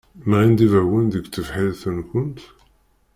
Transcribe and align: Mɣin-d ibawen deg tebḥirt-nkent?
Mɣin-d 0.29 0.59
ibawen 0.65 1.05
deg 1.09 1.25
tebḥirt-nkent? 1.27 2.39